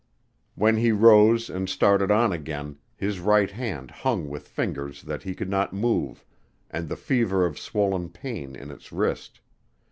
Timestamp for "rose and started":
0.91-2.09